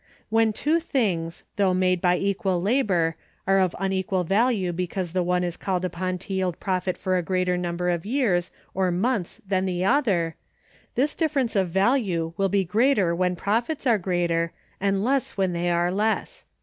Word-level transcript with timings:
When 0.31 0.51
two 0.51 0.79
things, 0.79 1.43
though 1.57 1.75
made 1.75 2.01
by 2.01 2.17
equal 2.17 2.59
labor, 2.59 3.17
are 3.45 3.59
of 3.59 3.75
unequal 3.77 4.23
value 4.23 4.73
because 4.73 5.13
the 5.13 5.21
one 5.21 5.43
is 5.43 5.55
called 5.55 5.85
upon 5.85 6.17
to 6.17 6.33
yield 6.33 6.59
profit 6.59 6.97
for 6.97 7.17
a 7.17 7.21
greater 7.21 7.55
number 7.55 7.87
of 7.91 8.03
years 8.03 8.49
or 8.73 8.89
months 8.89 9.41
than 9.47 9.65
the 9.65 9.85
other, 9.85 10.33
this 10.95 11.13
difference 11.13 11.55
of 11.55 11.69
value 11.69 12.33
will 12.35 12.49
be 12.49 12.65
greater 12.65 13.13
when 13.13 13.35
profits 13.35 13.85
are 13.85 13.99
greater, 13.99 14.53
and 14.79 15.03
less 15.05 15.37
when 15.37 15.53
they 15.53 15.69
are 15.69 15.91
less. 15.91 16.45